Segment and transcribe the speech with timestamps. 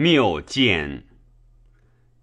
[0.00, 1.08] 谬见。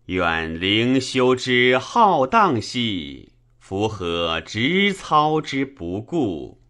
[0.05, 6.61] 远灵修之浩荡兮，夫何直操之不顾？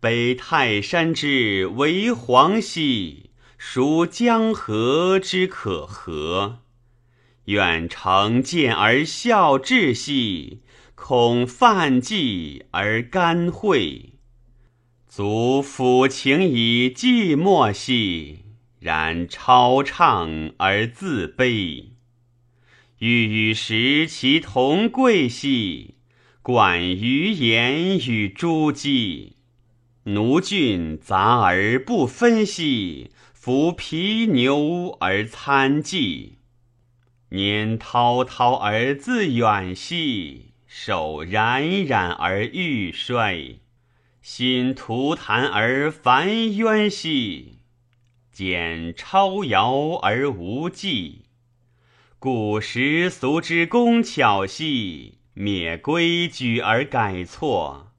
[0.00, 6.58] 北泰山之为黄兮，孰江河之可和？
[7.46, 10.60] 远成见而笑志兮，
[10.94, 14.12] 恐犯忌而甘惠。
[15.08, 18.43] 足抚情以寂寞兮，
[18.84, 21.92] 然超畅而自卑。
[22.98, 25.94] 欲与时其同贵兮，
[26.42, 29.36] 管于言与诸姬。
[30.02, 36.40] 奴俊杂而不分兮，服皮牛而参计。
[37.30, 43.60] 年滔滔而自远兮，寿冉冉而欲衰。
[44.20, 47.60] 心涂檀而烦冤兮，
[48.34, 51.26] 简超遥而无际。
[52.18, 57.92] 古时俗之工巧兮，灭规矩而改错；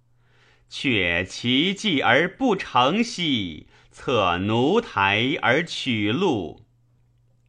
[0.67, 6.66] 却其计而不成兮，策奴台而取禄。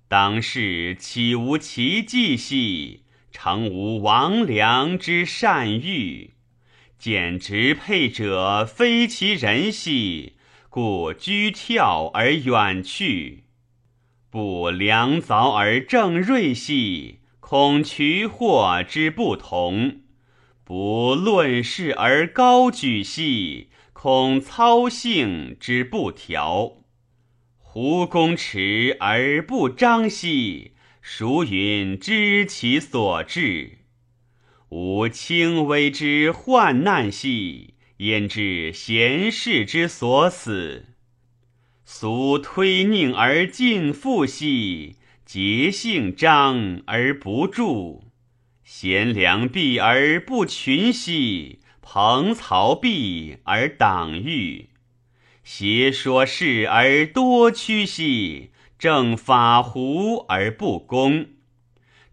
[0.06, 3.02] 当世岂无其计兮？
[3.32, 6.34] 诚无王良之善欲。
[6.96, 10.35] 简直配者非其人兮，
[10.76, 13.44] 故居跳而远去。
[14.28, 20.02] 不良凿而正锐兮，恐渠祸之不同；
[20.64, 26.82] 不论事而高举兮，恐操性之不调。
[27.56, 33.78] 胡公持而不彰兮，孰云知其所至？
[34.68, 40.84] 吾轻微之患难兮，焉知贤士之所死？
[41.86, 48.02] 俗推佞而尽复兮，节性张而不著；
[48.64, 54.66] 贤良避而不群兮，朋曹避而党欲；
[55.42, 61.28] 邪说事而多趋兮，正法胡而不公；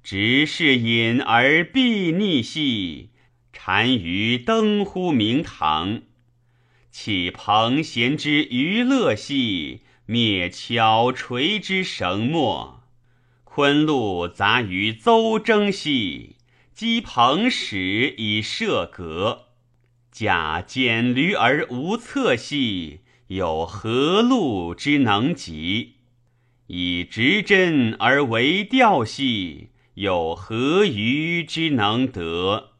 [0.01, 3.09] 直事隐而避逆兮，
[3.65, 6.01] 单于登乎明堂。
[6.91, 12.81] 弃朋贤之娱乐兮，灭巧垂之绳墨；
[13.45, 16.35] 昆路杂于邹征兮，
[16.73, 19.45] 击朋矢以射格，
[20.11, 25.93] 假简驴而无策兮，有何路之能及？
[26.67, 32.72] 以直针而为钓兮，有何鱼之能得？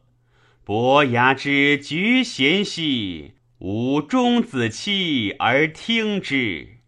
[0.66, 3.34] 伯牙之绝贤兮。
[3.58, 6.78] 吾中子期而听之，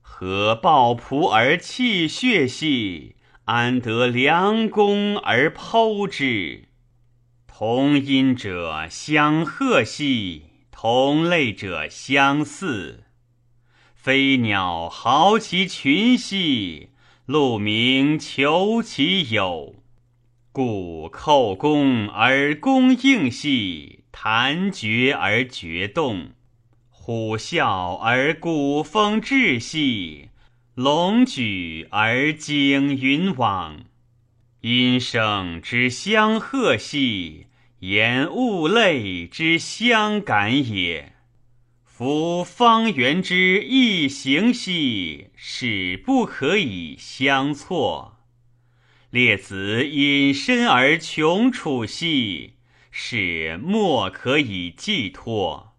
[0.00, 3.14] 何抱仆而泣血兮？
[3.44, 6.64] 安得良弓而剖之？
[7.46, 13.04] 同音者相和兮，同类者相似。
[13.94, 16.90] 飞鸟好其群兮，
[17.26, 19.76] 鹿鸣求其友。
[20.52, 24.00] 故寇攻而攻应兮。
[24.12, 26.32] 弹绝而绝动，
[26.90, 30.30] 虎啸而鼓风至兮；
[30.74, 33.84] 龙举而景云往，
[34.62, 37.46] 音声之相和兮，
[37.78, 41.12] 言物类之相感也。
[41.84, 48.19] 夫方圆之异形兮，始不可以相错。
[49.10, 52.54] 列子隐身而穷处兮。
[52.92, 55.76] 是莫可以寄托，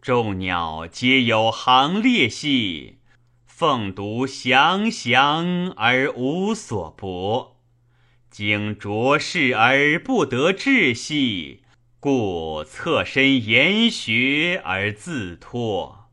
[0.00, 2.98] 众鸟皆有行列兮，
[3.46, 7.56] 凤独翔翔而无所搏。
[8.30, 11.62] 经浊世而不得志兮，
[11.98, 16.10] 故侧身言学而自托。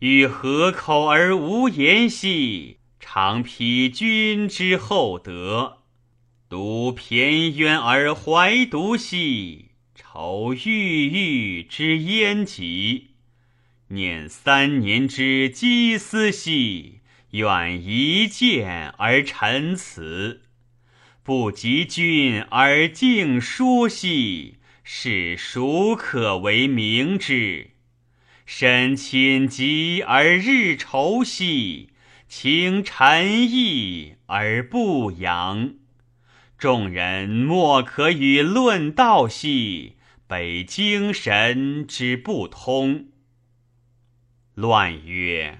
[0.00, 2.80] 欲合口而无言兮，
[3.10, 5.78] 常披君之厚德。
[6.46, 13.12] 独偏冤而怀独兮，愁郁郁之焉及？
[13.88, 17.00] 念三年之积思兮，
[17.30, 20.42] 远一见而陈词。
[21.22, 27.70] 不及君而敬书兮，是孰可为明之？
[28.44, 31.88] 身亲疾而日愁兮，
[32.28, 35.74] 情沉意而不扬。
[36.58, 39.96] 众人莫可与论道兮，
[40.26, 43.06] 北精神之不通。
[44.54, 45.58] 乱曰：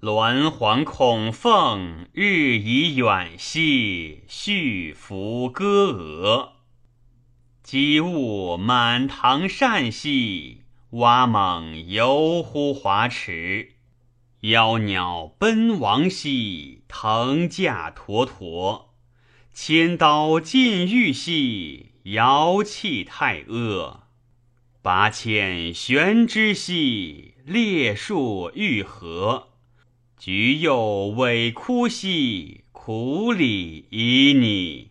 [0.00, 6.52] 鸾环孔凤，日已远兮，续服歌娥。
[7.64, 13.72] 积物满堂善兮，蛙猛游乎华池。
[14.42, 18.94] 妖鸟奔王兮，腾驾橐驼。
[19.52, 24.04] 千刀尽玉兮，瑶气太阿。
[24.80, 29.48] 八千玄之兮，列树愈合。
[30.16, 34.86] 菊柚委枯兮，苦里旖旎。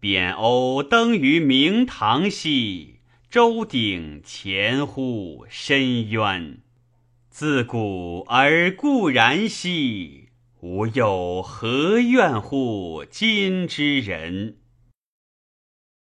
[0.00, 3.00] 扁鸥登于明堂兮，
[3.30, 6.63] 周鼎潜乎深渊。
[7.36, 10.28] 自古而固然兮，
[10.60, 14.58] 吾又何怨乎今之人？